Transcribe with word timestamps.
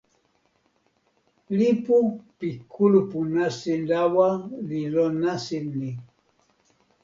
lipu 1.57 1.97
pi 2.37 2.49
kulupu 2.71 3.19
nasin 3.35 3.79
lawa 3.91 4.27
li 4.67 4.79
lon 4.93 5.13
nasin 5.23 5.65
ni. 5.79 5.91